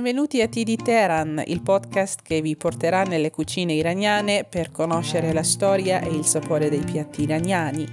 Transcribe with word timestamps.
Benvenuti 0.00 0.40
a 0.40 0.48
TD 0.48 0.82
Teheran, 0.82 1.42
il 1.44 1.60
podcast 1.60 2.22
che 2.22 2.40
vi 2.40 2.56
porterà 2.56 3.02
nelle 3.02 3.30
cucine 3.30 3.74
iraniane 3.74 4.46
per 4.48 4.70
conoscere 4.70 5.34
la 5.34 5.42
storia 5.42 6.00
e 6.00 6.08
il 6.08 6.24
sapore 6.24 6.70
dei 6.70 6.82
piatti 6.82 7.24
iraniani. 7.24 7.86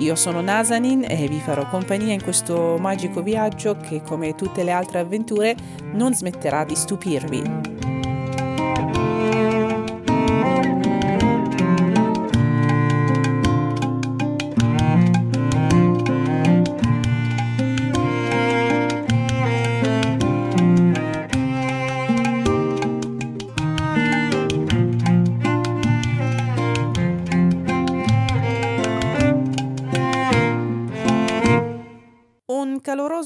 Io 0.00 0.14
sono 0.14 0.42
Nazanin 0.42 1.06
e 1.08 1.26
vi 1.26 1.38
farò 1.38 1.66
compagnia 1.70 2.12
in 2.12 2.22
questo 2.22 2.76
magico 2.78 3.22
viaggio 3.22 3.78
che, 3.78 4.02
come 4.02 4.34
tutte 4.34 4.62
le 4.62 4.72
altre 4.72 4.98
avventure, 4.98 5.56
non 5.94 6.12
smetterà 6.12 6.64
di 6.64 6.76
stupirvi. 6.76 7.83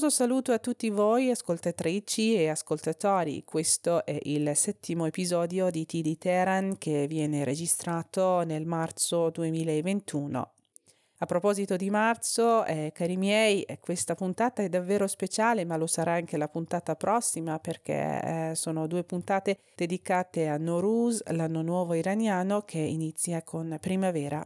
Caloroso 0.09 0.23
saluto 0.23 0.51
a 0.51 0.59
tutti 0.59 0.89
voi 0.89 1.29
ascoltatrici 1.29 2.33
e 2.35 2.49
ascoltatori. 2.49 3.43
Questo 3.45 4.03
è 4.05 4.17
il 4.23 4.51
settimo 4.55 5.05
episodio 5.05 5.69
di 5.69 5.85
TD 5.85 6.17
Teheran 6.17 6.77
che 6.77 7.05
viene 7.07 7.43
registrato 7.43 8.43
nel 8.43 8.65
marzo 8.65 9.29
2021. 9.29 10.53
A 11.21 11.25
proposito 11.25 11.75
di 11.75 11.89
marzo, 11.89 12.65
eh, 12.65 12.91
cari 12.93 13.17
miei, 13.17 13.63
eh, 13.63 13.79
questa 13.79 14.15
puntata 14.15 14.63
è 14.63 14.69
davvero 14.69 15.05
speciale, 15.05 15.65
ma 15.65 15.77
lo 15.77 15.87
sarà 15.87 16.13
anche 16.13 16.37
la 16.37 16.47
puntata 16.47 16.95
prossima 16.95 17.59
perché 17.59 18.49
eh, 18.51 18.51
sono 18.55 18.87
due 18.87 19.03
puntate 19.03 19.59
dedicate 19.75 20.47
a 20.47 20.57
Nowruz, 20.57 21.21
l'anno 21.27 21.61
nuovo 21.61 21.93
iraniano 21.93 22.61
che 22.61 22.79
inizia 22.79 23.43
con 23.43 23.77
primavera 23.79 24.45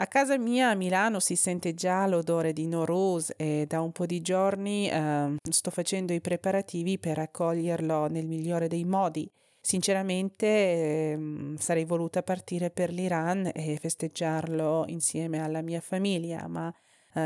a 0.00 0.06
casa 0.06 0.38
mia 0.38 0.70
a 0.70 0.74
Milano 0.74 1.18
si 1.18 1.34
sente 1.34 1.74
già 1.74 2.06
l'odore 2.06 2.52
di 2.52 2.68
Nowruz 2.68 3.32
e 3.36 3.64
da 3.66 3.80
un 3.80 3.90
po' 3.90 4.06
di 4.06 4.20
giorni 4.20 4.88
eh, 4.88 5.34
sto 5.50 5.70
facendo 5.70 6.12
i 6.12 6.20
preparativi 6.20 6.98
per 6.98 7.18
accoglierlo 7.18 8.06
nel 8.06 8.26
migliore 8.26 8.68
dei 8.68 8.84
modi. 8.84 9.28
Sinceramente 9.60 10.46
eh, 10.46 11.54
sarei 11.58 11.84
voluta 11.84 12.22
partire 12.22 12.70
per 12.70 12.92
l'Iran 12.92 13.50
e 13.52 13.76
festeggiarlo 13.80 14.84
insieme 14.86 15.42
alla 15.42 15.62
mia 15.62 15.80
famiglia, 15.80 16.46
ma 16.46 16.72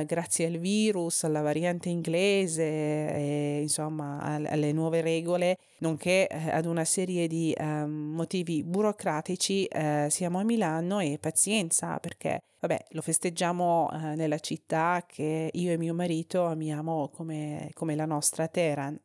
eh, 0.00 0.04
grazie 0.04 0.46
al 0.46 0.58
virus, 0.58 1.24
alla 1.24 1.42
variante 1.42 1.88
inglese 1.88 2.62
e 2.62 3.58
insomma 3.60 4.20
alle 4.20 4.72
nuove 4.72 5.00
regole, 5.00 5.58
nonché 5.78 6.26
eh, 6.28 6.50
ad 6.50 6.66
una 6.66 6.84
serie 6.84 7.26
di 7.26 7.52
eh, 7.52 7.84
motivi 7.86 8.62
burocratici, 8.62 9.66
eh, 9.66 10.06
siamo 10.10 10.38
a 10.38 10.44
Milano 10.44 11.00
e 11.00 11.18
pazienza 11.20 11.98
perché 11.98 12.40
vabbè, 12.60 12.86
lo 12.90 13.02
festeggiamo 13.02 13.90
eh, 13.92 14.14
nella 14.14 14.38
città 14.38 15.04
che 15.06 15.50
io 15.52 15.72
e 15.72 15.78
mio 15.78 15.94
marito 15.94 16.44
amiamo 16.46 17.08
come, 17.08 17.70
come 17.74 17.94
la 17.94 18.06
nostra 18.06 18.48
Teheran. 18.48 18.98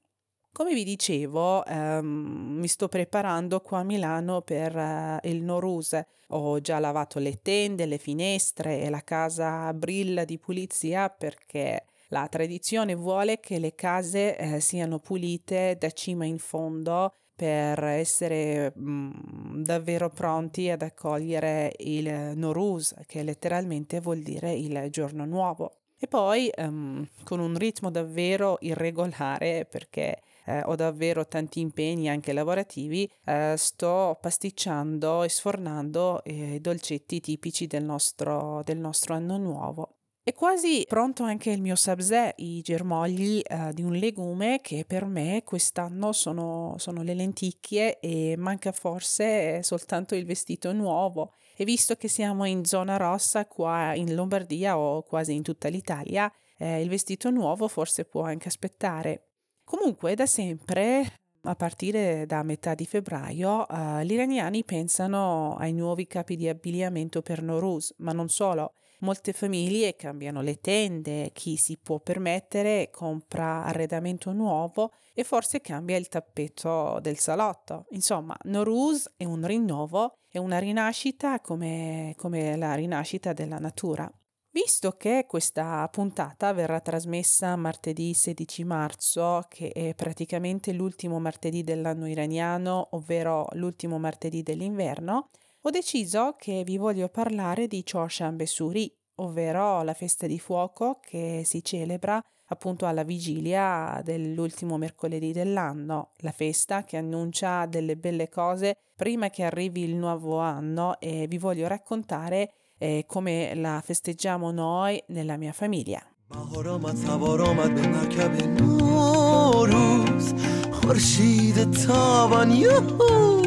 Come 0.58 0.74
vi 0.74 0.84
dicevo, 0.84 1.64
ehm, 1.64 2.58
mi 2.58 2.68
sto 2.68 2.88
preparando 2.88 3.62
qua 3.62 3.78
a 3.78 3.84
Milano 3.84 4.42
per 4.42 4.76
eh, 4.76 5.20
il 5.26 5.44
Norus. 5.44 5.96
Ho 6.30 6.60
già 6.62 6.80
lavato 6.80 7.20
le 7.20 7.44
tende, 7.44 7.86
le 7.86 8.00
finestre 8.00 8.82
e 8.82 8.90
la 8.90 9.04
casa 9.04 9.72
brilla 9.76 10.26
di 10.26 10.40
pulizia 10.40 11.10
perché 11.12 11.86
la 12.08 12.28
tradizione 12.28 12.96
vuole 12.96 13.40
che 13.40 13.60
le 13.60 13.76
case 13.76 14.36
eh, 14.36 14.60
siano 14.60 14.98
pulite 14.98 15.78
da 15.80 15.92
cima 15.92 16.26
in 16.26 16.40
fondo 16.40 17.14
per 17.36 17.84
essere 17.84 18.74
mh, 18.76 18.90
mm, 18.90 19.62
davvero 19.62 20.10
pronti 20.10 20.72
ad 20.72 20.82
accogliere 20.82 21.72
il 21.82 22.32
Norus, 22.34 22.96
che 23.06 23.22
letteralmente 23.22 24.00
vuol 24.00 24.24
dire 24.24 24.54
il 24.54 24.88
giorno 24.90 25.24
nuovo. 25.24 25.82
E 26.00 26.08
poi 26.08 26.50
um, 26.58 27.08
con 27.24 27.40
un 27.40 27.56
ritmo 27.56 27.92
davvero 27.92 28.58
irregolare 28.62 29.68
perché 29.70 30.22
eh, 30.48 30.62
ho 30.64 30.76
davvero 30.76 31.28
tanti 31.28 31.60
impegni 31.60 32.10
anche 32.10 32.32
lavorativi, 32.32 33.10
eh, 33.26 33.56
sto 33.58 34.18
pasticciando 34.20 35.24
e 35.24 35.30
sfornando 35.30 36.24
eh, 36.24 36.56
i 36.56 36.62
dolcetti 36.62 37.20
tipici 37.20 37.68
del 37.68 37.84
nostro, 37.84 38.62
del 38.64 38.78
nostro 38.78 39.14
anno 39.14 39.38
nuovo. 39.38 39.98
È 40.24 40.34
quasi 40.34 40.84
pronto 40.88 41.24
anche 41.24 41.52
il 41.52 41.62
mio 41.62 41.76
sabzè, 41.76 42.34
i 42.38 42.62
germogli 42.62 43.42
eh, 43.42 43.72
di 43.74 43.82
un 43.82 43.94
legume 43.94 44.60
che 44.62 44.84
per 44.86 45.06
me 45.06 45.42
quest'anno 45.46 46.12
sono, 46.12 46.76
sono, 46.78 47.02
le 47.02 47.14
lenticchie 47.14 48.00
e 48.00 48.36
manca 48.38 48.74
forse 48.74 49.64
soltanto 49.64 50.16
il 50.16 50.26
vestito 50.26 50.74
nuovo. 50.74 51.34
E 51.56 51.64
visto 51.64 51.96
che 51.96 52.10
siamo 52.10 52.44
in 52.44 52.66
zona 52.66 52.98
rossa 52.98 53.46
qua 53.48 53.96
in 53.96 54.14
Lombardia 54.14 54.78
o 54.78 55.02
quasi 55.04 55.34
in 55.34 55.44
tutta 55.44 55.70
l'Italia, 55.70 56.30
eh, 56.58 56.82
il 56.82 56.90
vestito 56.90 57.30
nuovo 57.30 57.70
forse 57.70 58.04
può 58.04 58.24
anche 58.24 58.50
aspettare. 58.50 59.27
Comunque, 59.68 60.16
da 60.16 60.26
sempre, 60.26 61.12
a 61.42 61.54
partire 61.56 62.26
da 62.26 62.42
metà 62.42 62.74
di 62.74 62.86
febbraio, 62.86 63.66
uh, 63.68 64.00
gli 64.00 64.14
iraniani 64.14 64.64
pensano 64.64 65.58
ai 65.58 65.74
nuovi 65.74 66.08
capi 66.08 66.38
di 66.38 66.48
abbigliamento 66.48 67.22
per 67.22 67.42
Nowruz, 67.42 67.94
ma 67.98 68.14
non 68.14 68.30
solo. 68.30 68.76
Molte 69.00 69.34
famiglie 69.34 69.98
cambiano 69.98 70.40
le 70.40 70.62
tende, 70.62 71.32
chi 71.34 71.58
si 71.58 71.78
può 71.78 72.00
permettere 72.00 72.90
compra 72.94 73.66
arredamento 73.66 74.32
nuovo 74.32 74.94
e 75.14 75.26
forse 75.26 75.60
cambia 75.60 75.98
il 75.98 76.08
tappeto 76.08 77.00
del 77.02 77.18
salotto. 77.18 77.88
Insomma, 77.90 78.38
Nowruz 78.44 79.16
è 79.18 79.26
un 79.26 79.46
rinnovo, 79.46 80.14
è 80.30 80.38
una 80.38 80.60
rinascita 80.60 81.42
come, 81.42 82.14
come 82.16 82.56
la 82.56 82.74
rinascita 82.74 83.34
della 83.34 83.60
natura. 83.60 84.10
Visto 84.58 84.94
che 84.94 85.26
questa 85.28 85.88
puntata 85.92 86.52
verrà 86.52 86.80
trasmessa 86.80 87.56
martedì 87.56 88.16
16 88.16 88.64
marzo, 88.64 89.46
che 89.48 89.70
è 89.70 89.94
praticamente 89.94 90.74
l'ultimo 90.74 91.20
martedì 91.20 91.64
dell'anno 91.64 92.08
iraniano, 92.08 92.88
ovvero 92.94 93.48
l'ultimo 93.52 94.00
martedì 94.00 94.42
dell'inverno, 94.42 95.30
ho 95.62 95.70
deciso 95.70 96.34
che 96.40 96.64
vi 96.64 96.78
voglio 96.78 97.08
parlare 97.08 97.68
di 97.68 97.84
Chorshan 97.84 98.44
Suri, 98.48 98.92
ovvero 99.18 99.84
la 99.84 99.94
festa 99.94 100.26
di 100.26 100.40
fuoco 100.40 100.98
che 101.02 101.44
si 101.46 101.64
celebra 101.64 102.20
appunto 102.47 102.87
alla 102.87 103.03
vigilia 103.03 104.01
dell'ultimo 104.05 104.77
mercoledì 104.77 105.33
dell'anno, 105.33 106.11
la 106.19 106.33
festa 106.33 106.85
che 106.85 106.97
annuncia 106.97 107.67
delle 107.67 107.97
belle 107.97 108.29
cose 108.29 108.77
prima 108.95 109.31
che 109.31 109.45
arrivi 109.45 109.83
il 109.83 109.97
nuovo 109.97 110.39
anno 110.39 111.01
e 111.01 111.27
vi 111.27 111.39
voglio 111.39 111.67
raccontare 111.67 112.53
eh, 112.79 113.05
come 113.07 113.55
la 113.55 113.81
festeggiamo 113.83 114.51
noi 114.51 115.03
nella 115.09 115.37
mia 115.37 115.53
famiglia. 115.53 116.07
بهار 116.33 116.69
آمد 116.69 116.97
سوار 116.97 117.43
آمد 117.43 117.75
به 117.75 117.89
مرکب 117.89 118.61
نوروز 118.61 120.35
خورشید 120.73 121.71
تابان 121.71 122.51
یوهو 122.51 123.43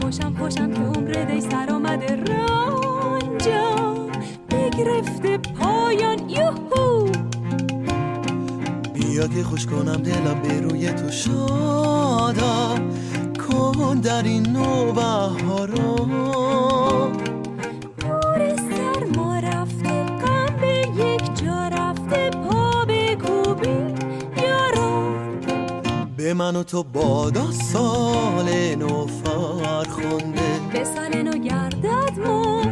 خوشم 0.00 0.34
خوشم 0.38 0.72
که 0.72 0.80
عمر 0.80 1.24
دی 1.24 1.40
سر 1.40 1.70
آمده 1.70 2.16
رنجم 2.16 3.73
نگرفته 4.75 5.37
پایان 5.37 6.29
یوهو. 6.29 7.07
بیا 8.93 9.27
که 9.27 9.43
خوش 9.43 9.65
کنم 9.65 9.95
دلم 9.95 10.41
به 10.41 10.61
روی 10.61 10.91
تو 10.91 11.11
شادا. 11.11 12.75
کن 13.47 13.99
در 13.99 14.23
این 14.23 14.47
نوبه 14.47 15.01
ها 15.01 15.65
رو. 15.65 15.95
بار 18.01 18.55
سر 18.55 19.03
ما 19.15 19.39
رفته 19.39 20.03
قم 20.03 20.55
به 20.61 20.87
یک 20.95 21.43
جا 21.43 21.67
رفته 21.67 22.29
پا 22.29 22.85
به 22.85 23.15
کوبی 23.15 23.77
یارو. 24.43 25.15
به 26.17 26.33
من 26.33 26.55
و 26.55 26.63
تو 26.63 26.83
بادا 26.83 27.51
سال 27.51 28.75
نو 28.75 29.07
فرخونده 29.07 30.59
به 30.73 30.83
سال 30.83 31.23
نو 31.23 31.31
گردد 31.31 32.19
مون 32.25 32.64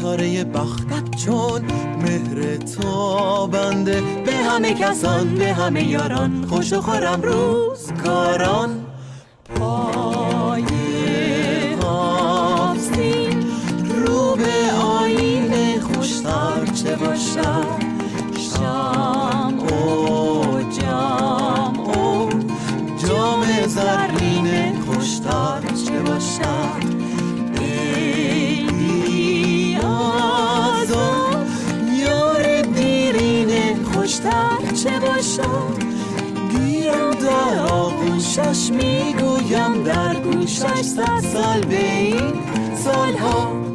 ستاره 0.00 0.44
بختت 0.44 1.16
چون 1.24 1.62
مهر 2.02 2.56
بنده. 3.46 4.02
به 4.26 4.32
همه 4.32 4.74
کسان 4.74 5.34
به 5.34 5.52
همه 5.52 5.84
یاران 5.88 6.46
خوش 6.50 6.72
و 6.72 6.80
خورم 6.80 7.22
روز 7.22 7.92
کاران. 8.04 8.86
پای 9.54 10.64
هافتین 11.82 13.46
رو 14.06 14.36
به 14.36 14.72
آینه 14.72 15.80
خوشتر 15.80 16.66
چه 16.74 16.96
باشد؟ 16.96 17.89
آزاد 35.39 35.39
یار 35.39 35.39
دیرین 35.39 35.39
خوشتر 35.39 35.39
چه 35.39 35.47
باشد 35.47 35.79
شب 36.03 36.59
گیرم 36.59 37.11
در 37.11 37.59
آغوشش 37.59 38.71
میگویم 38.71 39.83
در 39.83 40.19
گوشش 40.19 40.81
صد 40.81 41.19
سال 41.19 41.61
به 41.61 41.99
این 42.01 42.33
سالها 42.75 43.65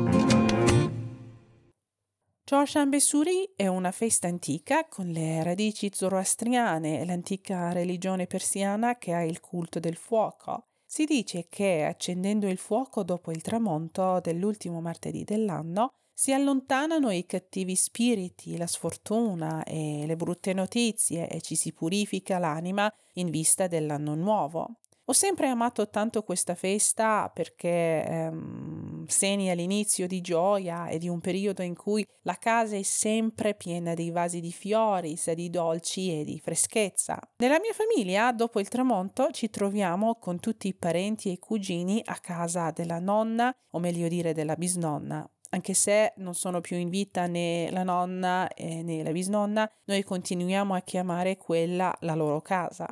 Giorgian 2.50 2.90
Suri 2.98 3.52
è 3.54 3.68
una 3.68 3.92
festa 3.92 4.26
antica 4.26 4.88
con 4.88 5.06
le 5.06 5.44
radici 5.44 5.88
zoroastriane 5.94 7.00
e 7.00 7.04
l'antica 7.06 7.70
religione 7.72 8.26
persiana 8.26 8.98
che 8.98 9.14
ha 9.14 9.22
il 9.22 9.38
culto 9.38 9.78
del 9.78 9.94
fuoco. 9.94 10.64
Si 10.84 11.04
dice 11.04 11.46
che 11.48 11.84
accendendo 11.84 12.48
il 12.48 12.58
fuoco 12.58 13.04
dopo 13.04 13.30
il 13.30 13.40
tramonto 13.40 14.18
dell'ultimo 14.20 14.80
martedì 14.80 15.22
dell'anno 15.22 15.90
si 16.17 16.31
allontanano 16.31 17.11
i 17.11 17.25
cattivi 17.25 17.75
spiriti, 17.75 18.55
la 18.55 18.67
sfortuna 18.67 19.63
e 19.65 20.05
le 20.07 20.15
brutte 20.15 20.53
notizie 20.53 21.27
e 21.27 21.41
ci 21.41 21.55
si 21.55 21.73
purifica 21.73 22.39
l'anima 22.39 22.91
in 23.15 23.29
vista 23.29 23.67
dell'anno 23.67 24.15
nuovo. 24.15 24.77
Ho 25.07 25.13
sempre 25.13 25.49
amato 25.49 25.89
tanto 25.89 26.23
questa 26.23 26.55
festa 26.55 27.29
perché 27.31 28.03
ehm, 28.03 29.05
segna 29.05 29.53
l'inizio 29.53 30.07
di 30.07 30.21
gioia 30.21 30.87
e 30.87 30.97
di 30.97 31.09
un 31.09 31.19
periodo 31.19 31.61
in 31.61 31.75
cui 31.75 32.03
la 32.21 32.37
casa 32.39 32.77
è 32.77 32.81
sempre 32.81 33.53
piena 33.53 33.93
di 33.93 34.09
vasi 34.09 34.39
di 34.39 34.53
fiori, 34.53 35.19
di 35.35 35.49
dolci 35.49 36.21
e 36.21 36.23
di 36.23 36.39
freschezza. 36.39 37.19
Nella 37.37 37.59
mia 37.59 37.73
famiglia, 37.73 38.31
dopo 38.31 38.61
il 38.61 38.69
tramonto, 38.69 39.29
ci 39.31 39.49
troviamo 39.49 40.15
con 40.15 40.39
tutti 40.39 40.69
i 40.69 40.73
parenti 40.73 41.27
e 41.27 41.33
i 41.33 41.39
cugini 41.39 42.01
a 42.03 42.15
casa 42.15 42.71
della 42.71 42.99
nonna, 42.99 43.53
o 43.71 43.79
meglio 43.79 44.07
dire 44.07 44.33
della 44.33 44.55
bisnonna. 44.55 45.29
Anche 45.49 45.73
se 45.73 46.13
non 46.17 46.33
sono 46.33 46.61
più 46.61 46.77
in 46.77 46.89
vita 46.89 47.27
né 47.27 47.69
la 47.71 47.83
nonna 47.83 48.47
eh, 48.53 48.83
né 48.83 49.03
la 49.03 49.11
bisnonna, 49.11 49.69
noi 49.85 50.03
continuiamo 50.03 50.73
a 50.73 50.81
chiamare 50.81 51.37
quella 51.37 51.95
la 52.01 52.15
loro 52.15 52.41
casa. 52.41 52.87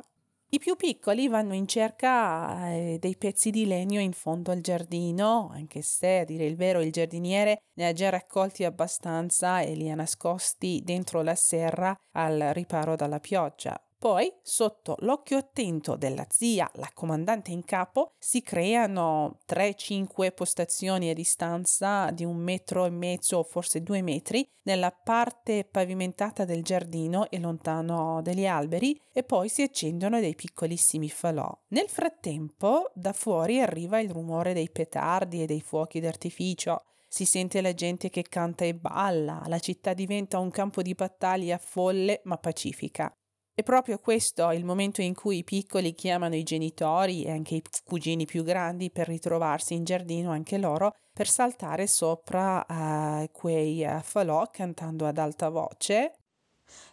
I 0.54 0.58
più 0.60 0.76
piccoli 0.76 1.26
vanno 1.26 1.52
in 1.52 1.66
cerca 1.66 2.70
eh, 2.70 2.98
dei 3.00 3.16
pezzi 3.16 3.50
di 3.50 3.66
legno 3.66 3.98
in 3.98 4.12
fondo 4.12 4.52
al 4.52 4.60
giardino, 4.60 5.50
anche 5.52 5.82
se, 5.82 6.20
a 6.20 6.24
dire 6.24 6.44
il 6.44 6.54
vero, 6.54 6.80
il 6.80 6.92
giardiniere 6.92 7.62
ne 7.72 7.88
ha 7.88 7.92
già 7.92 8.08
raccolti 8.08 8.62
abbastanza 8.62 9.62
e 9.62 9.74
li 9.74 9.90
ha 9.90 9.96
nascosti 9.96 10.80
dentro 10.84 11.22
la 11.22 11.34
serra 11.34 11.98
al 12.12 12.50
riparo 12.52 12.94
dalla 12.94 13.18
pioggia. 13.18 13.76
Poi, 14.04 14.30
sotto 14.42 14.96
l'occhio 14.98 15.38
attento 15.38 15.96
della 15.96 16.26
zia, 16.28 16.70
la 16.74 16.90
comandante 16.92 17.52
in 17.52 17.64
capo, 17.64 18.12
si 18.18 18.42
creano 18.42 19.38
3-5 19.48 20.34
postazioni 20.34 21.08
a 21.08 21.14
distanza 21.14 22.10
di 22.10 22.22
un 22.22 22.36
metro 22.36 22.84
e 22.84 22.90
mezzo 22.90 23.38
o 23.38 23.42
forse 23.44 23.82
due 23.82 24.02
metri 24.02 24.46
nella 24.64 24.90
parte 24.90 25.64
pavimentata 25.64 26.44
del 26.44 26.62
giardino 26.62 27.30
e 27.30 27.38
lontano 27.38 28.20
dagli 28.20 28.44
alberi 28.44 29.00
e 29.10 29.22
poi 29.22 29.48
si 29.48 29.62
accendono 29.62 30.20
dei 30.20 30.34
piccolissimi 30.34 31.08
falò. 31.08 31.50
Nel 31.68 31.88
frattempo, 31.88 32.90
da 32.92 33.14
fuori 33.14 33.62
arriva 33.62 34.00
il 34.00 34.10
rumore 34.10 34.52
dei 34.52 34.68
petardi 34.68 35.40
e 35.42 35.46
dei 35.46 35.62
fuochi 35.62 36.00
d'artificio. 36.00 36.82
Si 37.08 37.24
sente 37.24 37.62
la 37.62 37.72
gente 37.72 38.10
che 38.10 38.24
canta 38.24 38.66
e 38.66 38.74
balla, 38.74 39.42
la 39.46 39.60
città 39.60 39.94
diventa 39.94 40.38
un 40.38 40.50
campo 40.50 40.82
di 40.82 40.92
battaglia 40.92 41.56
folle 41.56 42.20
ma 42.24 42.36
pacifica. 42.36 43.10
È 43.53 43.63
proprio 43.63 43.97
questo 43.97 44.51
il 44.51 44.63
momento 44.63 45.01
in 45.01 45.13
cui 45.13 45.39
i 45.39 45.43
piccoli 45.43 45.93
chiamano 45.93 46.35
i 46.35 46.43
genitori 46.43 47.23
e 47.23 47.31
anche 47.31 47.55
i 47.55 47.63
cugini 47.83 48.25
più 48.25 48.43
grandi 48.43 48.89
per 48.89 49.07
ritrovarsi 49.07 49.73
in 49.73 49.83
giardino 49.83 50.31
anche 50.31 50.57
loro 50.57 50.95
per 51.13 51.27
saltare 51.27 51.85
sopra 51.85 52.65
uh, 52.67 53.29
quei 53.33 53.83
uh, 53.83 53.99
falò 54.01 54.49
cantando 54.49 55.05
ad 55.05 55.17
alta 55.17 55.49
voce. 55.49 56.13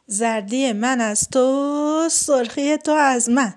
زردی 0.09 0.73
من 0.73 1.01
از 1.01 1.29
تو 1.29 2.09
سرخی 2.11 2.77
تو 2.77 2.93
از 2.93 3.31
من 3.31 3.55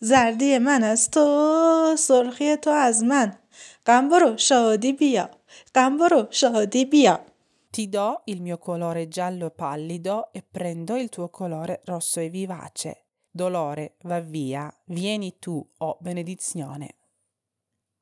زردی 0.00 0.58
من 0.58 0.82
از 0.84 1.10
تو 1.10 1.96
سرخی 1.98 2.56
تو 2.56 2.70
از 2.70 3.02
من 3.02 3.38
غم 3.86 4.08
برو 4.08 4.36
شادی 4.36 4.92
بیا 4.92 5.30
غم 5.74 5.96
برو 5.96 6.26
شادی 6.30 6.84
بیا 6.84 7.20
ti 7.75 7.89
do 7.89 8.21
il 8.27 8.41
mio 8.41 8.57
colore 8.57 9.09
giallo 9.09 9.49
pallido 9.49 10.31
e 10.31 10.41
prendo 10.49 10.95
il 10.95 11.09
tuo 11.09 11.27
colore 11.27 11.81
rosso 11.83 12.21
e 12.21 12.29
vivace. 12.29 13.07
Dolore, 13.29 13.97
va 14.03 14.21
via, 14.21 14.73
vieni 14.85 15.39
tu, 15.39 15.57
o 15.79 15.85
oh 15.85 15.97
benedizione. 15.99 16.95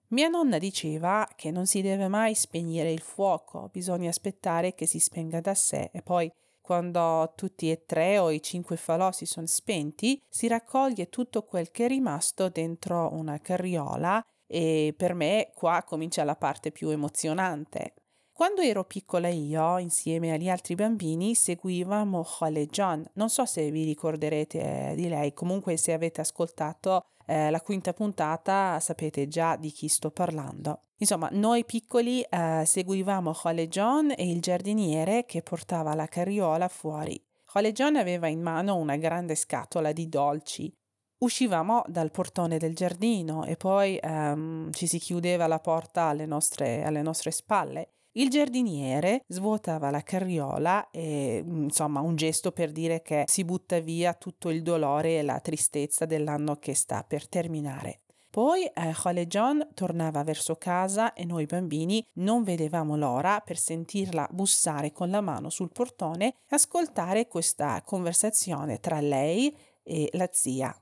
Mia 0.10 0.28
nonna 0.28 0.60
diceva 0.60 1.28
che 1.36 1.50
non 1.50 1.66
si 1.66 1.82
deve 1.82 2.08
mai 2.08 2.36
spegnere 2.36 2.92
il 2.92 3.02
fuoco, 3.02 3.72
bisogna 3.74 4.10
aspettare 4.10 4.76
che 4.76 4.86
si 4.86 5.00
spenga 5.00 5.42
da 5.42 5.56
sé 5.56 5.90
e 5.92 6.04
poi 6.04 6.32
quando 6.62 7.34
tutti 7.36 7.72
e 7.72 7.84
tre 7.84 8.20
o 8.20 8.30
i 8.30 8.44
cinque 8.44 8.78
falò 8.78 9.12
si 9.12 9.26
sono 9.26 9.48
spenti, 9.48 10.22
si 10.30 10.48
raccoglie 10.48 11.10
tutto 11.10 11.42
quel 11.46 11.72
che 11.72 11.86
è 11.86 11.88
rimasto 11.88 12.48
dentro 12.48 13.12
una 13.12 13.40
carriola 13.40 14.24
e 14.46 14.94
per 14.96 15.16
me 15.16 15.50
qua 15.56 15.82
comincia 15.84 16.24
la 16.24 16.36
parte 16.36 16.72
più 16.72 16.90
emozionante. 16.90 17.96
Quando 18.36 18.62
ero 18.62 18.84
piccola 18.84 19.28
io, 19.28 19.78
insieme 19.78 20.34
agli 20.34 20.50
altri 20.50 20.74
bambini, 20.74 21.36
seguivamo 21.36 22.24
Khale 22.24 22.66
John. 22.66 23.06
Non 23.14 23.30
so 23.30 23.46
se 23.46 23.70
vi 23.70 23.84
ricorderete 23.84 24.90
eh, 24.90 24.96
di 24.96 25.08
lei, 25.08 25.34
comunque 25.34 25.78
se 25.78 25.94
avete 25.94 26.22
ascoltato 26.22 27.06
eh, 27.28 27.52
la 27.52 27.62
quinta 27.62 27.94
puntata 27.94 28.80
sapete 28.80 29.28
già 29.28 29.56
di 29.56 29.70
chi 29.70 29.88
sto 29.88 30.10
parlando. 30.10 30.86
Insomma, 30.98 31.30
noi 31.32 31.64
piccoli 31.64 32.22
eh, 32.24 32.64
seguivamo 32.66 33.34
John 33.70 34.12
e 34.18 34.28
il 34.28 34.42
giardiniere 34.42 35.26
che 35.26 35.44
portava 35.44 35.94
la 35.94 36.08
carriola 36.08 36.68
fuori. 36.70 37.24
Khale 37.46 37.72
John 37.72 37.98
aveva 37.98 38.28
in 38.28 38.42
mano 38.42 38.78
una 38.78 38.96
grande 38.96 39.36
scatola 39.36 39.92
di 39.92 40.10
dolci. 40.10 40.76
Uscivamo 41.20 41.84
dal 41.86 42.10
portone 42.10 42.58
del 42.58 42.74
giardino 42.74 43.46
e 43.46 43.58
poi 43.58 43.96
ehm, 44.02 44.72
ci 44.72 44.88
si 44.88 44.98
chiudeva 44.98 45.46
la 45.46 45.60
porta 45.60 46.06
alle 46.06 46.26
nostre, 46.26 46.84
alle 46.84 47.04
nostre 47.04 47.30
spalle 47.30 47.90
il 48.16 48.30
giardiniere 48.30 49.24
svuotava 49.28 49.90
la 49.90 50.02
carriola 50.02 50.92
e 50.92 51.44
mm, 51.44 51.64
insomma 51.64 52.00
un 52.00 52.16
gesto 52.16 52.52
per 52.52 52.72
dire 52.72 53.02
che 53.02 53.24
si 53.26 53.44
butta 53.44 53.80
via 53.80 54.14
tutto 54.14 54.52
il 54.52 54.62
dolore 54.62 55.18
e 55.18 55.24
la 55.24 55.40
tristezza 55.40 56.06
dell'anno 56.06 56.58
che 56.58 56.76
sta 56.76 57.04
per 57.04 57.28
terminare. 57.28 58.02
Poi 58.30 58.66
eh, 58.66 59.28
John 59.28 59.68
tornava 59.74 60.24
verso 60.24 60.56
casa 60.58 61.14
e 61.14 61.26
noi 61.26 61.48
bambini 61.48 62.06
non 62.14 62.44
vedevamo 62.44 62.96
l'ora 62.96 63.40
per 63.44 63.58
sentirla 63.58 64.28
bussare 64.32 64.92
con 64.92 65.10
la 65.10 65.22
mano 65.22 65.50
sul 65.50 65.72
portone 65.72 66.28
e 66.48 66.56
ascoltare 66.56 67.28
questa 67.28 67.82
conversazione 67.84 68.80
tra 68.80 69.00
lei 69.00 69.56
e 69.82 70.10
la 70.14 70.30
zia. 70.32 70.76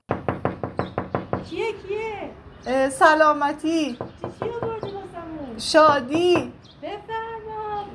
Chi 1.43 1.61
è 1.61 1.75
chi 1.81 1.93
è? 1.93 2.33
Eh, 2.63 2.89
salamati. 2.89 3.97
Shadi. 5.55 6.59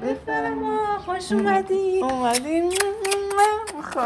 بفرما 0.02 0.98
خوش 1.06 1.32
اومدی 1.32 2.02
اومدین 2.04 2.74
Chi 3.92 3.98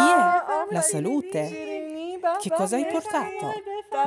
è? 0.00 0.74
La 0.74 0.80
salute. 0.80 2.20
Che 2.40 2.50
cosa 2.50 2.76
hai 2.76 2.86
portato? 2.86 3.52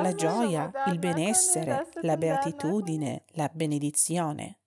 La 0.02 0.14
gioia, 0.14 0.70
il 0.88 0.98
benessere, 0.98 1.86
la 2.02 2.16
beatitudine, 2.16 3.24
la 3.32 3.48
benedizione. 3.52 4.58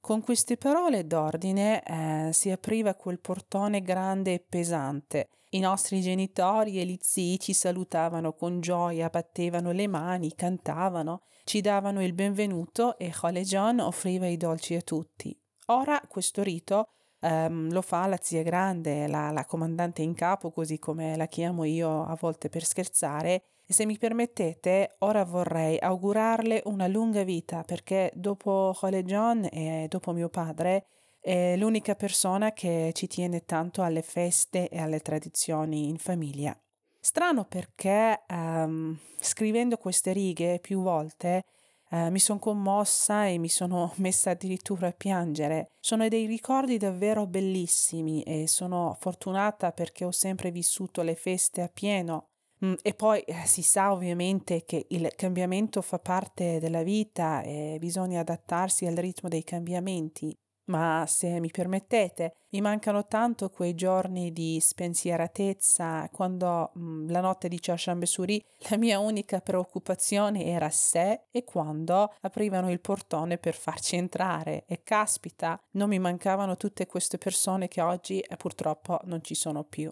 Con 0.00 0.22
queste 0.22 0.56
parole 0.56 1.06
d'ordine 1.06 1.82
eh, 1.82 2.32
si 2.32 2.50
apriva 2.50 2.94
quel 2.94 3.20
portone 3.20 3.82
grande 3.82 4.34
e 4.34 4.40
pesante. 4.40 5.28
I 5.50 5.60
nostri 5.60 6.00
genitori 6.00 6.80
e 6.80 6.84
gli 6.84 6.96
zii 7.00 7.38
ci 7.38 7.52
salutavano 7.52 8.32
con 8.32 8.60
gioia, 8.60 9.08
battevano 9.08 9.72
le 9.72 9.86
mani, 9.86 10.34
cantavano 10.34 11.22
ci 11.43 11.61
davano 11.61 12.03
il 12.03 12.13
benvenuto 12.13 12.97
e 12.97 13.09
Khalejan 13.09 13.79
offriva 13.79 14.27
i 14.27 14.37
dolci 14.37 14.75
a 14.75 14.81
tutti. 14.81 15.37
Ora 15.67 16.01
questo 16.07 16.41
rito 16.43 16.89
um, 17.21 17.71
lo 17.71 17.81
fa 17.81 18.07
la 18.07 18.19
zia 18.21 18.43
grande, 18.43 19.07
la, 19.07 19.31
la 19.31 19.45
comandante 19.45 20.01
in 20.01 20.13
capo, 20.13 20.51
così 20.51 20.79
come 20.79 21.15
la 21.15 21.27
chiamo 21.27 21.63
io 21.63 22.03
a 22.05 22.17
volte 22.19 22.49
per 22.49 22.63
scherzare, 22.63 23.43
e 23.65 23.73
se 23.73 23.85
mi 23.85 23.97
permettete, 23.97 24.95
ora 24.99 25.23
vorrei 25.23 25.79
augurarle 25.79 26.63
una 26.65 26.87
lunga 26.87 27.23
vita 27.23 27.63
perché 27.63 28.11
dopo 28.13 28.75
Khalejan 28.77 29.47
e 29.51 29.87
dopo 29.89 30.11
mio 30.11 30.27
padre 30.27 30.87
è 31.21 31.55
l'unica 31.55 31.95
persona 31.95 32.51
che 32.51 32.91
ci 32.93 33.07
tiene 33.07 33.45
tanto 33.45 33.81
alle 33.81 34.01
feste 34.01 34.67
e 34.67 34.79
alle 34.79 34.99
tradizioni 34.99 35.87
in 35.87 35.97
famiglia. 35.97 36.57
Strano 37.05 37.43
perché 37.43 38.23
um, 38.29 38.97
scrivendo 39.19 39.75
queste 39.75 40.13
righe 40.13 40.59
più 40.61 40.81
volte 40.81 41.43
uh, 41.89 42.07
mi 42.07 42.17
sono 42.17 42.39
commossa 42.39 43.25
e 43.27 43.37
mi 43.39 43.49
sono 43.49 43.91
messa 43.99 44.29
addirittura 44.29 44.87
a 44.87 44.93
piangere. 44.93 45.71
Sono 45.81 46.07
dei 46.07 46.25
ricordi 46.25 46.77
davvero 46.77 47.27
bellissimi 47.27 48.23
e 48.23 48.47
sono 48.47 48.95
fortunata 49.01 49.73
perché 49.73 50.05
ho 50.05 50.11
sempre 50.11 50.49
vissuto 50.49 51.01
le 51.01 51.15
feste 51.15 51.61
a 51.61 51.67
pieno. 51.67 52.29
Mm, 52.63 52.75
e 52.81 52.93
poi 52.93 53.19
eh, 53.19 53.33
si 53.47 53.63
sa 53.63 53.91
ovviamente 53.91 54.63
che 54.63 54.85
il 54.87 55.11
cambiamento 55.17 55.81
fa 55.81 55.99
parte 55.99 56.57
della 56.61 56.83
vita 56.83 57.41
e 57.41 57.75
bisogna 57.81 58.21
adattarsi 58.21 58.85
al 58.85 58.95
ritmo 58.95 59.27
dei 59.27 59.43
cambiamenti. 59.43 60.33
Ma 60.65 61.05
se 61.07 61.39
mi 61.39 61.49
permettete, 61.49 62.35
mi 62.49 62.61
mancano 62.61 63.05
tanto 63.07 63.49
quei 63.49 63.73
giorni 63.75 64.31
di 64.31 64.59
spensieratezza 64.59 66.09
quando 66.11 66.71
mh, 66.73 66.81
mm, 66.81 67.09
la 67.09 67.21
notte 67.21 67.47
di 67.47 67.59
Chashambe-Suri 67.59 68.43
la 68.69 68.77
mia 68.77 68.99
unica 68.99 69.41
preoccupazione 69.41 70.45
era 70.45 70.69
se 70.69 71.25
e 71.31 71.43
quando 71.43 72.13
aprivano 72.21 72.71
il 72.71 72.79
portone 72.79 73.37
per 73.37 73.55
farci 73.55 73.95
entrare 73.95 74.65
e 74.67 74.83
caspita, 74.83 75.59
non 75.71 75.89
mi 75.89 75.99
mancavano 75.99 76.55
tutte 76.57 76.85
queste 76.85 77.17
persone 77.17 77.67
che 77.67 77.81
oggi 77.81 78.19
eh, 78.19 78.37
purtroppo 78.37 78.99
non 79.05 79.23
ci 79.23 79.35
sono 79.35 79.63
più. 79.63 79.91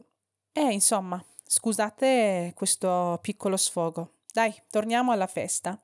E 0.53 0.61
insomma, 0.61 1.23
scusate 1.45 2.51
questo 2.55 3.17
piccolo 3.21 3.57
sfogo. 3.57 4.19
Dai, 4.31 4.53
torniamo 4.69 5.11
alla 5.11 5.27
festa. 5.27 5.81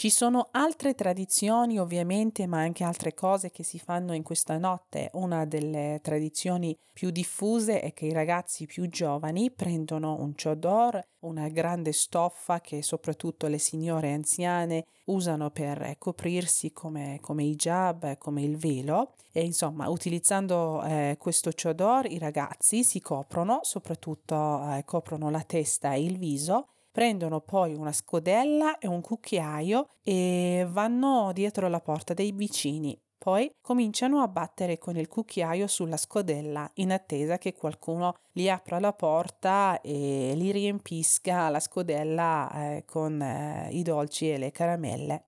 Ci 0.00 0.08
sono 0.08 0.48
altre 0.52 0.94
tradizioni 0.94 1.78
ovviamente, 1.78 2.46
ma 2.46 2.60
anche 2.60 2.84
altre 2.84 3.12
cose 3.12 3.50
che 3.50 3.62
si 3.62 3.78
fanno 3.78 4.14
in 4.14 4.22
questa 4.22 4.56
notte. 4.56 5.10
Una 5.12 5.44
delle 5.44 5.98
tradizioni 6.02 6.74
più 6.94 7.10
diffuse 7.10 7.82
è 7.82 7.92
che 7.92 8.06
i 8.06 8.12
ragazzi 8.14 8.64
più 8.64 8.88
giovani 8.88 9.50
prendono 9.50 10.18
un 10.18 10.32
chodor, 10.34 11.06
una 11.18 11.48
grande 11.48 11.92
stoffa 11.92 12.62
che 12.62 12.82
soprattutto 12.82 13.46
le 13.46 13.58
signore 13.58 14.14
anziane 14.14 14.86
usano 15.04 15.50
per 15.50 15.96
coprirsi 15.98 16.72
come, 16.72 17.18
come 17.20 17.42
hijab, 17.44 18.16
come 18.16 18.40
il 18.40 18.56
velo. 18.56 19.12
E 19.32 19.44
insomma, 19.44 19.90
utilizzando 19.90 20.82
eh, 20.82 21.16
questo 21.18 21.50
chodor 21.54 22.10
i 22.10 22.16
ragazzi 22.16 22.84
si 22.84 23.02
coprono, 23.02 23.58
soprattutto 23.64 24.66
eh, 24.66 24.82
coprono 24.86 25.28
la 25.28 25.42
testa 25.42 25.92
e 25.92 26.02
il 26.02 26.16
viso 26.16 26.68
prendono 26.90 27.40
poi 27.40 27.74
una 27.74 27.92
scodella 27.92 28.78
e 28.78 28.86
un 28.86 29.00
cucchiaio 29.00 29.88
e 30.02 30.66
vanno 30.68 31.30
dietro 31.32 31.68
la 31.68 31.80
porta 31.80 32.14
dei 32.14 32.32
vicini. 32.32 32.98
Poi 33.20 33.54
cominciano 33.60 34.22
a 34.22 34.28
battere 34.28 34.78
con 34.78 34.96
il 34.96 35.06
cucchiaio 35.06 35.66
sulla 35.66 35.98
scodella 35.98 36.70
in 36.76 36.90
attesa 36.90 37.36
che 37.36 37.52
qualcuno 37.52 38.14
gli 38.32 38.48
apra 38.48 38.80
la 38.80 38.94
porta 38.94 39.78
e 39.82 40.32
li 40.34 40.50
riempisca 40.50 41.50
la 41.50 41.60
scodella 41.60 42.50
eh, 42.50 42.84
con 42.86 43.20
eh, 43.20 43.68
i 43.72 43.82
dolci 43.82 44.30
e 44.30 44.38
le 44.38 44.50
caramelle. 44.50 45.24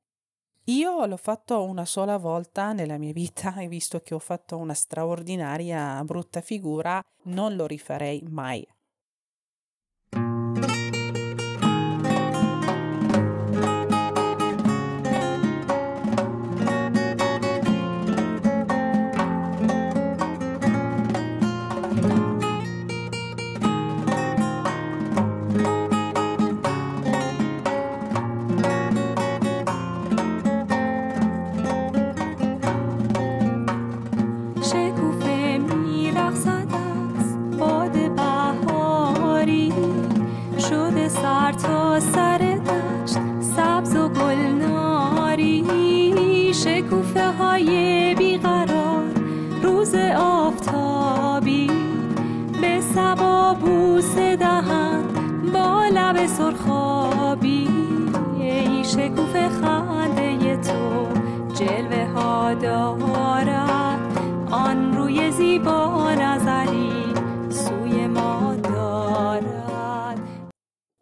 Io 0.66 1.04
l'ho 1.04 1.16
fatto 1.18 1.64
una 1.64 1.84
sola 1.84 2.16
volta 2.16 2.72
nella 2.72 2.96
mia 2.96 3.12
vita 3.12 3.56
e 3.56 3.68
visto 3.68 4.00
che 4.00 4.14
ho 4.14 4.18
fatto 4.18 4.56
una 4.56 4.74
straordinaria 4.74 6.02
brutta 6.04 6.40
figura, 6.40 7.02
non 7.24 7.56
lo 7.56 7.66
rifarei 7.66 8.24
mai. 8.26 8.66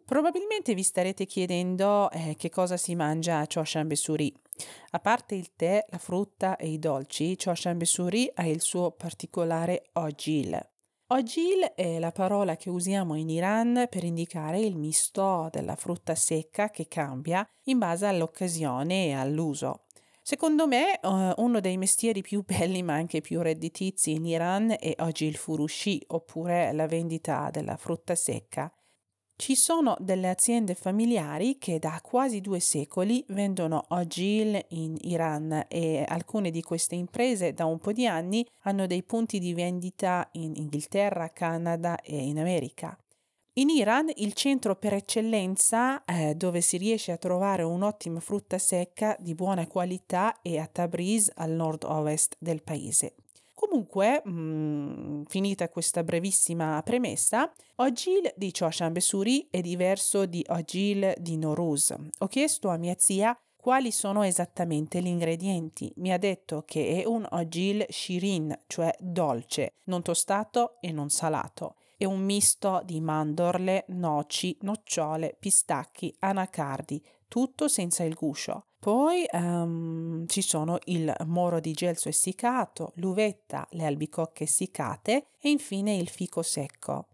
Probabilmente 0.05 0.73
vi 0.73 0.83
starete 0.83 1.25
chiedendo 1.25 2.11
eh, 2.11 2.35
che 2.37 2.49
cosa 2.49 2.77
si 2.77 2.95
mangia 2.95 3.39
a 3.39 3.47
Choshan 3.47 3.87
Besuri. 3.87 4.31
A 4.91 4.99
parte 4.99 5.35
il 5.35 5.55
tè, 5.55 5.83
la 5.89 5.97
frutta 5.97 6.57
e 6.57 6.67
i 6.67 6.77
dolci, 6.77 7.35
Choshan 7.35 7.77
Besuri 7.77 8.29
ha 8.35 8.45
il 8.45 8.61
suo 8.61 8.91
particolare 8.91 9.89
ogil. 9.93 10.59
Ogil 11.07 11.71
è 11.75 11.97
la 11.97 12.11
parola 12.11 12.55
che 12.55 12.69
usiamo 12.69 13.15
in 13.15 13.29
Iran 13.29 13.87
per 13.89 14.03
indicare 14.03 14.59
il 14.59 14.77
misto 14.77 15.49
della 15.51 15.75
frutta 15.75 16.13
secca 16.15 16.69
che 16.69 16.87
cambia 16.87 17.45
in 17.63 17.79
base 17.79 18.05
all'occasione 18.05 19.07
e 19.07 19.13
all'uso. 19.13 19.85
Secondo 20.23 20.67
me 20.67 20.99
uh, 21.01 21.33
uno 21.41 21.59
dei 21.59 21.77
mestieri 21.77 22.21
più 22.21 22.43
belli 22.45 22.83
ma 22.83 22.93
anche 22.93 23.21
più 23.21 23.41
redditizi 23.41 24.11
in 24.11 24.25
Iran 24.25 24.75
è 24.79 24.93
oggi 24.99 25.25
il 25.25 25.35
furushi, 25.35 26.03
oppure 26.07 26.71
la 26.73 26.85
vendita 26.85 27.49
della 27.51 27.75
frutta 27.75 28.15
secca. 28.15 28.71
Ci 29.35 29.55
sono 29.55 29.95
delle 29.99 30.29
aziende 30.29 30.75
familiari 30.75 31.57
che 31.57 31.79
da 31.79 31.99
quasi 32.03 32.41
due 32.41 32.59
secoli 32.59 33.25
vendono 33.29 33.85
ogil 33.87 34.63
in 34.69 34.95
Iran 34.99 35.65
e 35.67 36.05
alcune 36.07 36.51
di 36.51 36.61
queste 36.61 36.93
imprese 36.93 37.51
da 37.51 37.65
un 37.65 37.79
po' 37.79 37.91
di 37.91 38.05
anni 38.05 38.45
hanno 38.65 38.85
dei 38.85 39.01
punti 39.01 39.39
di 39.39 39.55
vendita 39.55 40.29
in 40.33 40.53
Inghilterra, 40.55 41.31
Canada 41.31 41.99
e 42.01 42.15
in 42.17 42.37
America. 42.37 42.95
In 43.55 43.67
Iran 43.67 44.09
il 44.15 44.31
centro 44.31 44.77
per 44.77 44.93
eccellenza 44.93 46.05
eh, 46.05 46.35
dove 46.35 46.61
si 46.61 46.77
riesce 46.77 47.11
a 47.11 47.17
trovare 47.17 47.63
un'ottima 47.63 48.21
frutta 48.21 48.57
secca 48.57 49.17
di 49.19 49.35
buona 49.35 49.67
qualità 49.67 50.41
è 50.41 50.55
a 50.55 50.67
Tabriz 50.67 51.29
al 51.35 51.51
nord-ovest 51.51 52.37
del 52.39 52.63
paese. 52.63 53.15
Comunque, 53.53 54.21
mh, 54.23 54.31
mm, 54.31 55.23
finita 55.27 55.67
questa 55.67 56.01
brevissima 56.01 56.81
premessa, 56.81 57.51
Ogil 57.75 58.31
di 58.37 58.53
Choshan 58.57 58.93
Besuri 58.93 59.45
è 59.51 59.59
diverso 59.59 60.25
di 60.25 60.45
Ogil 60.47 61.13
di 61.17 61.35
Noruz. 61.35 61.93
Ho 62.19 62.27
chiesto 62.27 62.69
a 62.69 62.77
mia 62.77 62.95
zia 62.97 63.37
quali 63.57 63.91
sono 63.91 64.23
esattamente 64.23 65.01
gli 65.01 65.07
ingredienti. 65.07 65.91
Mi 65.97 66.13
ha 66.13 66.17
detto 66.17 66.63
che 66.65 67.01
è 67.01 67.05
un 67.05 67.27
Ogil 67.31 67.85
Shirin, 67.89 68.57
cioè 68.67 68.95
dolce, 68.97 69.73
non 69.87 70.01
tostato 70.01 70.77
e 70.79 70.93
non 70.93 71.09
salato. 71.09 71.75
È 72.01 72.05
un 72.05 72.23
misto 72.23 72.81
di 72.83 72.99
mandorle, 72.99 73.85
noci, 73.89 74.57
nocciole, 74.61 75.37
pistacchi, 75.39 76.11
anacardi, 76.17 76.99
tutto 77.27 77.67
senza 77.67 78.03
il 78.03 78.15
guscio. 78.15 78.69
Poi 78.79 79.23
um, 79.31 80.25
ci 80.25 80.41
sono 80.41 80.79
il 80.85 81.13
moro 81.27 81.59
di 81.59 81.73
gelso 81.73 82.09
essiccato, 82.09 82.93
l'uvetta, 82.95 83.67
le 83.73 83.85
albicocche 83.85 84.45
essiccate 84.45 85.27
e 85.39 85.51
infine 85.51 85.93
il 85.93 86.09
fico 86.09 86.41
secco. 86.41 87.09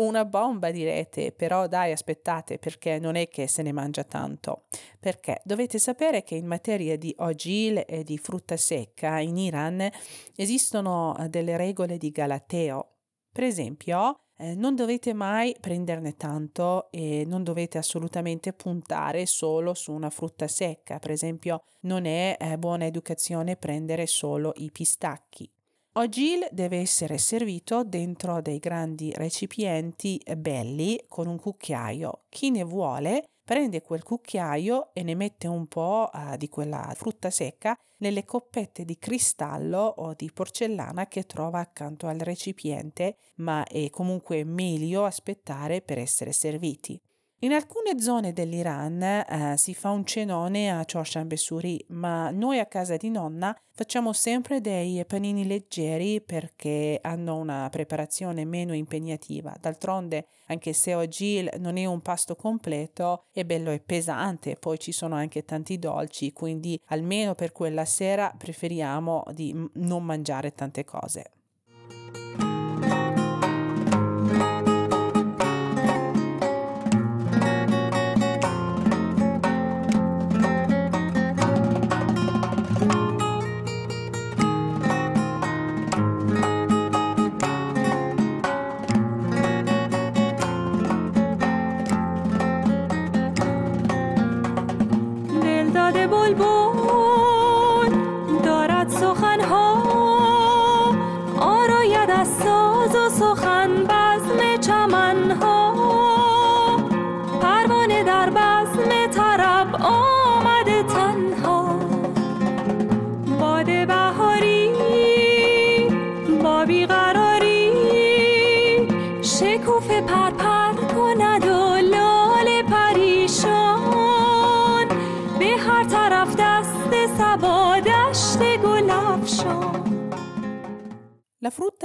Una 0.00 0.24
bomba 0.24 0.72
direte, 0.72 1.30
però 1.30 1.68
dai 1.68 1.92
aspettate 1.92 2.58
perché 2.58 2.98
non 2.98 3.14
è 3.14 3.28
che 3.28 3.46
se 3.46 3.62
ne 3.62 3.70
mangia 3.70 4.02
tanto. 4.02 4.64
Perché 4.98 5.40
dovete 5.44 5.78
sapere 5.78 6.24
che 6.24 6.34
in 6.34 6.46
materia 6.46 6.98
di 6.98 7.14
ogil 7.18 7.84
e 7.86 8.02
di 8.02 8.18
frutta 8.18 8.56
secca 8.56 9.20
in 9.20 9.36
Iran 9.36 9.88
esistono 10.34 11.16
eh, 11.16 11.28
delle 11.28 11.56
regole 11.56 11.96
di 11.96 12.10
galateo. 12.10 12.95
Per 13.36 13.44
esempio, 13.44 14.20
eh, 14.38 14.54
non 14.54 14.74
dovete 14.74 15.12
mai 15.12 15.54
prenderne 15.60 16.16
tanto 16.16 16.90
e 16.90 17.24
non 17.26 17.44
dovete 17.44 17.76
assolutamente 17.76 18.54
puntare 18.54 19.26
solo 19.26 19.74
su 19.74 19.92
una 19.92 20.08
frutta 20.08 20.48
secca. 20.48 20.98
Per 20.98 21.10
esempio, 21.10 21.62
non 21.82 22.06
è 22.06 22.38
eh, 22.40 22.56
buona 22.56 22.86
educazione 22.86 23.56
prendere 23.56 24.06
solo 24.06 24.54
i 24.56 24.70
pistacchi. 24.70 25.52
Ogil 25.98 26.48
deve 26.50 26.78
essere 26.78 27.18
servito 27.18 27.84
dentro 27.84 28.40
dei 28.40 28.58
grandi 28.58 29.12
recipienti 29.12 30.18
belli 30.34 31.04
con 31.06 31.26
un 31.26 31.38
cucchiaio. 31.38 32.22
Chi 32.30 32.50
ne 32.50 32.64
vuole 32.64 33.28
prende 33.46 33.80
quel 33.80 34.02
cucchiaio 34.02 34.90
e 34.92 35.04
ne 35.04 35.14
mette 35.14 35.46
un 35.46 35.68
po' 35.68 36.10
uh, 36.12 36.36
di 36.36 36.48
quella 36.48 36.92
frutta 36.96 37.30
secca 37.30 37.78
nelle 37.98 38.24
coppette 38.24 38.84
di 38.84 38.98
cristallo 38.98 39.78
o 39.78 40.14
di 40.14 40.32
porcellana 40.34 41.06
che 41.06 41.26
trova 41.26 41.60
accanto 41.60 42.08
al 42.08 42.18
recipiente, 42.18 43.16
ma 43.36 43.62
è 43.62 43.88
comunque 43.88 44.42
meglio 44.42 45.04
aspettare 45.04 45.80
per 45.80 45.98
essere 45.98 46.32
serviti. 46.32 47.00
In 47.40 47.52
alcune 47.52 48.00
zone 48.00 48.32
dell'Iran 48.32 49.02
eh, 49.02 49.54
si 49.58 49.74
fa 49.74 49.90
un 49.90 50.06
cenone 50.06 50.70
a 50.70 50.86
Chorshan 50.90 51.28
Suri, 51.34 51.84
ma 51.88 52.30
noi 52.30 52.58
a 52.60 52.64
casa 52.64 52.96
di 52.96 53.10
nonna 53.10 53.54
facciamo 53.72 54.14
sempre 54.14 54.62
dei 54.62 55.04
panini 55.04 55.46
leggeri 55.46 56.22
perché 56.22 56.98
hanno 57.02 57.36
una 57.36 57.68
preparazione 57.70 58.46
meno 58.46 58.72
impegnativa. 58.74 59.54
D'altronde, 59.60 60.28
anche 60.46 60.72
se 60.72 60.94
oggi 60.94 61.46
non 61.58 61.76
è 61.76 61.84
un 61.84 62.00
pasto 62.00 62.36
completo, 62.36 63.26
è 63.30 63.44
bello 63.44 63.70
e 63.70 63.80
pesante, 63.80 64.56
poi 64.56 64.78
ci 64.78 64.92
sono 64.92 65.14
anche 65.14 65.44
tanti 65.44 65.78
dolci, 65.78 66.32
quindi 66.32 66.80
almeno 66.86 67.34
per 67.34 67.52
quella 67.52 67.84
sera 67.84 68.32
preferiamo 68.34 69.24
di 69.32 69.54
non 69.74 70.02
mangiare 70.02 70.52
tante 70.52 70.84
cose. 70.84 71.32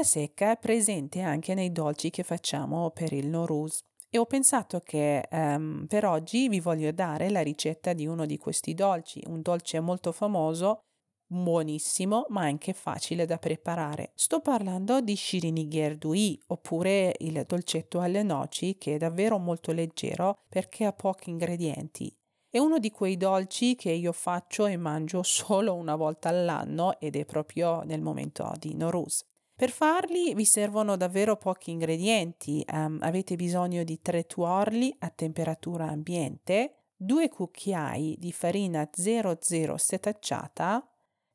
La 0.01 0.07
frutta 0.07 0.19
secca 0.19 0.51
è 0.51 0.57
presente 0.57 1.21
anche 1.21 1.53
nei 1.53 1.71
dolci 1.71 2.09
che 2.09 2.23
facciamo 2.23 2.89
per 2.89 3.13
il 3.13 3.27
Noruz 3.27 3.83
e 4.09 4.17
ho 4.17 4.25
pensato 4.25 4.81
che 4.81 5.27
um, 5.29 5.85
per 5.87 6.05
oggi 6.05 6.49
vi 6.49 6.59
voglio 6.59 6.91
dare 6.91 7.29
la 7.29 7.41
ricetta 7.41 7.93
di 7.93 8.07
uno 8.07 8.25
di 8.25 8.39
questi 8.39 8.73
dolci, 8.73 9.21
un 9.27 9.43
dolce 9.43 9.79
molto 9.79 10.11
famoso, 10.11 10.85
buonissimo 11.27 12.25
ma 12.29 12.41
anche 12.41 12.73
facile 12.73 13.27
da 13.27 13.37
preparare. 13.37 14.13
Sto 14.15 14.41
parlando 14.41 15.01
di 15.01 15.15
Shirini 15.15 15.67
Gerdui 15.67 16.41
oppure 16.47 17.13
il 17.19 17.43
dolcetto 17.45 17.99
alle 17.99 18.23
noci 18.23 18.79
che 18.79 18.95
è 18.95 18.97
davvero 18.97 19.37
molto 19.37 19.71
leggero 19.71 20.45
perché 20.49 20.85
ha 20.85 20.93
pochi 20.93 21.29
ingredienti. 21.29 22.11
È 22.49 22.57
uno 22.57 22.79
di 22.79 22.89
quei 22.89 23.17
dolci 23.17 23.75
che 23.75 23.91
io 23.91 24.13
faccio 24.13 24.65
e 24.65 24.77
mangio 24.77 25.21
solo 25.23 25.75
una 25.75 25.95
volta 25.95 26.29
all'anno 26.29 26.99
ed 26.99 27.15
è 27.15 27.23
proprio 27.23 27.83
nel 27.83 28.01
momento 28.01 28.51
di 28.57 28.73
Noruz. 28.73 29.29
Per 29.61 29.69
farli 29.69 30.33
vi 30.33 30.43
servono 30.43 30.97
davvero 30.97 31.37
pochi 31.37 31.69
ingredienti. 31.69 32.65
Um, 32.67 32.97
avete 33.01 33.35
bisogno 33.35 33.83
di 33.83 34.01
tre 34.01 34.25
tuorli 34.25 34.91
a 35.01 35.11
temperatura 35.11 35.87
ambiente, 35.87 36.85
due 36.95 37.29
cucchiai 37.29 38.15
di 38.17 38.31
farina 38.31 38.89
00 38.91 39.77
setacciata, 39.77 40.83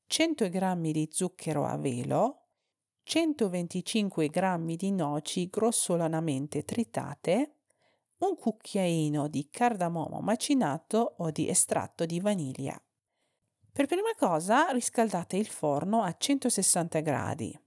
100 0.08 0.48
g 0.48 0.90
di 0.90 1.08
zucchero 1.08 1.66
a 1.66 1.76
velo, 1.76 2.48
125 3.04 4.26
g 4.26 4.74
di 4.74 4.90
noci 4.90 5.48
grossolanamente 5.48 6.64
tritate, 6.64 7.58
un 8.18 8.34
cucchiaino 8.34 9.28
di 9.28 9.48
cardamomo 9.48 10.18
macinato 10.18 11.14
o 11.18 11.30
di 11.30 11.48
estratto 11.48 12.04
di 12.04 12.18
vaniglia. 12.18 12.76
Per 13.70 13.86
prima 13.86 14.16
cosa 14.18 14.70
riscaldate 14.70 15.36
il 15.36 15.46
forno 15.46 16.02
a 16.02 16.12
160 16.12 16.98
gradi 16.98 17.60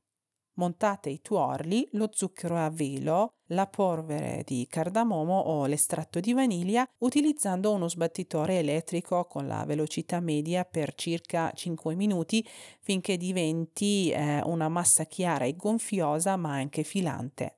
montate 0.59 1.09
i 1.09 1.21
tuorli, 1.21 1.87
lo 1.93 2.09
zucchero 2.11 2.57
a 2.57 2.69
velo, 2.69 3.35
la 3.47 3.65
polvere 3.65 4.43
di 4.45 4.67
cardamomo 4.69 5.39
o 5.39 5.65
l'estratto 5.65 6.19
di 6.19 6.33
vaniglia 6.33 6.87
utilizzando 6.99 7.71
uno 7.71 7.87
sbattitore 7.87 8.59
elettrico 8.59 9.25
con 9.25 9.47
la 9.47 9.63
velocità 9.65 10.19
media 10.19 10.65
per 10.65 10.93
circa 10.93 11.51
5 11.51 11.95
minuti 11.95 12.47
finché 12.81 13.17
diventi 13.17 14.11
eh, 14.11 14.41
una 14.43 14.67
massa 14.67 15.05
chiara 15.05 15.45
e 15.45 15.55
gonfiosa 15.55 16.35
ma 16.35 16.51
anche 16.51 16.83
filante. 16.83 17.55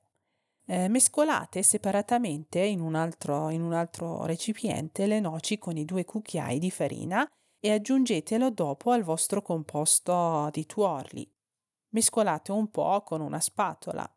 Eh, 0.64 0.88
mescolate 0.88 1.62
separatamente 1.64 2.60
in 2.60 2.80
un, 2.80 2.94
altro, 2.94 3.50
in 3.50 3.62
un 3.62 3.72
altro 3.72 4.24
recipiente 4.24 5.06
le 5.06 5.18
noci 5.18 5.58
con 5.58 5.76
i 5.76 5.84
due 5.84 6.04
cucchiai 6.04 6.60
di 6.60 6.70
farina 6.70 7.28
e 7.58 7.72
aggiungetelo 7.72 8.50
dopo 8.50 8.92
al 8.92 9.02
vostro 9.02 9.42
composto 9.42 10.48
di 10.52 10.64
tuorli 10.64 11.28
mescolate 11.92 12.52
un 12.52 12.68
po' 12.70 13.02
con 13.02 13.20
una 13.20 13.40
spatola. 13.40 14.08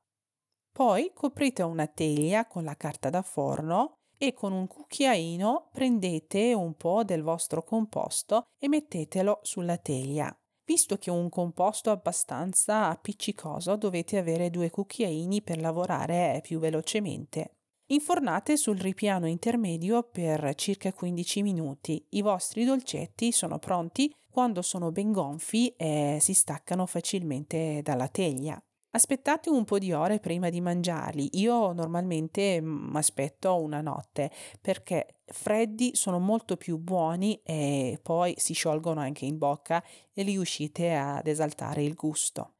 Poi 0.71 1.11
coprite 1.13 1.63
una 1.63 1.87
teglia 1.87 2.47
con 2.47 2.65
la 2.65 2.75
carta 2.75 3.09
da 3.09 3.21
forno 3.21 3.99
e 4.17 4.33
con 4.33 4.51
un 4.51 4.67
cucchiaino 4.67 5.69
prendete 5.71 6.53
un 6.53 6.75
po' 6.75 7.03
del 7.03 7.21
vostro 7.21 7.63
composto 7.63 8.43
e 8.57 8.67
mettetelo 8.67 9.39
sulla 9.41 9.77
teglia. 9.77 10.35
Visto 10.65 10.97
che 10.97 11.11
è 11.11 11.13
un 11.13 11.29
composto 11.29 11.91
abbastanza 11.91 12.89
appiccicoso, 12.89 13.75
dovete 13.75 14.17
avere 14.17 14.49
due 14.49 14.69
cucchiaini 14.71 15.41
per 15.41 15.59
lavorare 15.59 16.39
più 16.41 16.59
velocemente. 16.59 17.54
Infornate 17.89 18.57
sul 18.57 18.79
ripiano 18.79 19.27
intermedio 19.27 20.01
per 20.01 20.55
circa 20.55 20.91
15 20.91 21.43
minuti. 21.43 22.03
I 22.09 22.23
vostri 22.23 22.65
dolcetti 22.65 23.31
sono 23.31 23.59
pronti 23.59 24.11
quando 24.31 24.63
sono 24.63 24.91
ben 24.91 25.11
gonfi 25.11 25.67
e 25.77 26.17
si 26.19 26.33
staccano 26.33 26.87
facilmente 26.87 27.81
dalla 27.83 28.07
teglia. 28.07 28.59
Aspettate 28.89 29.51
un 29.51 29.65
po' 29.65 29.77
di 29.77 29.91
ore 29.91 30.19
prima 30.19 30.49
di 30.49 30.61
mangiarli. 30.61 31.37
Io 31.39 31.73
normalmente 31.73 32.59
mi 32.59 32.89
mm, 32.89 32.95
aspetto 32.95 33.61
una 33.61 33.81
notte 33.81 34.31
perché 34.59 35.19
freddi 35.25 35.91
sono 35.93 36.17
molto 36.17 36.57
più 36.57 36.77
buoni 36.77 37.39
e 37.43 37.99
poi 38.01 38.33
si 38.37 38.53
sciolgono 38.53 38.99
anche 38.99 39.25
in 39.25 39.37
bocca 39.37 39.83
e 40.11 40.23
riuscite 40.23 40.95
ad 40.95 41.27
esaltare 41.27 41.83
il 41.83 41.93
gusto. 41.93 42.53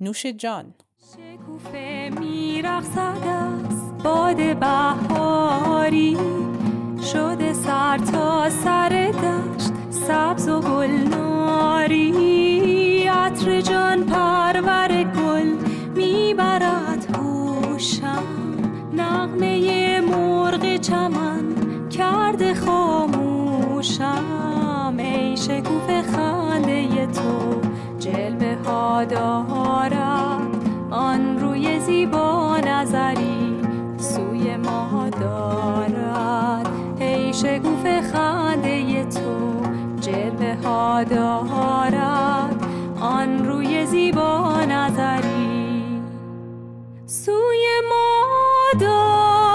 Nushe 0.00 0.34
John. 0.34 0.74
باد 4.04 4.58
بهاری 4.58 6.16
شده 7.12 7.52
سر 7.52 7.98
تا 7.98 8.50
سر 8.50 8.88
دشت 8.88 9.72
سبز 9.90 10.48
و 10.48 10.60
گلناری. 10.60 12.14
عطر 13.08 13.60
جان 13.60 14.04
پرور 14.04 14.88
گل 15.02 15.48
می‌برد 15.94 17.16
هوشم 17.16 18.24
نغمه 18.92 20.00
مرغ 20.00 20.76
چمن 20.76 21.54
کرده 21.90 22.54
خاموشم. 22.54 24.24
ای 24.98 25.36
شکوف 25.36 25.90
خنده 26.16 27.06
تو 27.06 27.60
جلوه 27.98 28.56
ها 28.66 29.04
دارد 29.04 30.40
آن 30.90 31.38
روی 31.38 31.80
زیبا 31.80 32.56
نظری 32.66 33.13
ای 37.33 37.33
شکوف 37.33 37.85
خنده 38.11 39.03
تو 39.03 39.61
جلوه 40.01 40.55
ها 40.63 41.03
دارد 41.03 42.65
آن 42.99 43.45
روی 43.45 43.85
زیبا 43.85 44.65
نظری 44.65 46.01
سوی 47.05 47.65
ما 47.89 48.23
دارد 48.79 49.49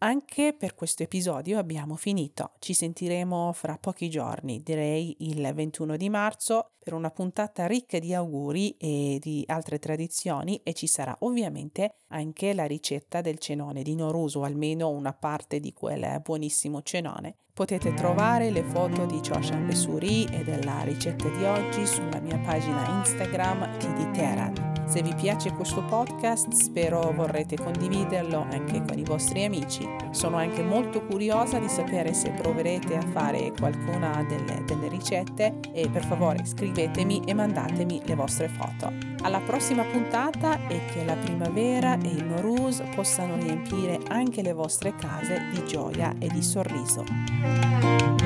Anche 0.00 0.54
per 0.56 0.74
questo 0.74 1.02
episodio 1.02 1.58
abbiamo 1.58 1.96
finito. 1.96 2.52
Ci 2.60 2.72
sentiremo 2.72 3.52
fra 3.52 3.76
pochi 3.78 4.08
giorni, 4.08 4.62
direi 4.62 5.16
il 5.18 5.52
21 5.52 5.96
di 5.96 6.08
marzo, 6.08 6.70
per 6.83 6.93
una 6.93 7.11
puntata 7.11 7.65
ricca 7.65 7.97
di 7.97 8.13
auguri 8.13 8.75
e 8.77 9.17
di 9.21 9.43
altre 9.47 9.79
tradizioni 9.79 10.59
e 10.63 10.73
ci 10.73 10.85
sarà 10.85 11.15
ovviamente 11.19 11.99
anche 12.07 12.53
la 12.53 12.65
ricetta 12.65 13.21
del 13.21 13.37
cenone 13.37 13.83
di 13.83 13.95
Norus 13.95 14.35
o 14.35 14.43
almeno 14.43 14.89
una 14.89 15.13
parte 15.13 15.61
di 15.61 15.71
quel 15.71 16.19
buonissimo 16.21 16.81
cenone. 16.81 17.37
Potete 17.53 17.93
trovare 17.93 18.49
le 18.49 18.63
foto 18.63 19.05
di 19.05 19.21
Choshan 19.25 19.67
Besuri 19.67 20.25
e 20.25 20.43
della 20.43 20.81
ricetta 20.81 21.29
di 21.29 21.43
oggi 21.45 21.85
sulla 21.85 22.19
mia 22.19 22.39
pagina 22.39 22.99
Instagram 22.99 23.77
TD 23.77 24.11
Teran. 24.11 24.71
Se 24.85 25.01
vi 25.01 25.15
piace 25.15 25.51
questo 25.51 25.83
podcast 25.85 26.51
spero 26.51 27.11
vorrete 27.13 27.55
condividerlo 27.55 28.41
anche 28.41 28.83
con 28.85 28.97
i 28.97 29.03
vostri 29.03 29.43
amici. 29.43 29.87
Sono 30.11 30.37
anche 30.37 30.61
molto 30.61 31.05
curiosa 31.05 31.57
di 31.57 31.69
sapere 31.69 32.13
se 32.13 32.31
proverete 32.31 32.97
a 32.97 33.01
fare 33.01 33.51
qualcuna 33.57 34.23
delle, 34.27 34.63
delle 34.65 34.89
ricette 34.89 35.59
e 35.71 35.89
per 35.89 36.03
favore 36.05 36.45
scrivetemi 36.73 37.21
e 37.25 37.33
mandatemi 37.35 38.01
le 38.03 38.15
vostre 38.15 38.47
foto. 38.49 38.91
Alla 39.21 39.39
prossima 39.39 39.83
puntata 39.83 40.67
e 40.67 40.81
che 40.91 41.05
la 41.05 41.15
primavera 41.15 41.97
e 42.01 42.07
il 42.07 42.25
Noruz 42.25 42.81
possano 42.95 43.35
riempire 43.35 43.99
anche 44.07 44.41
le 44.41 44.53
vostre 44.53 44.95
case 44.95 45.49
di 45.51 45.63
gioia 45.65 46.15
e 46.17 46.27
di 46.29 46.41
sorriso. 46.41 48.22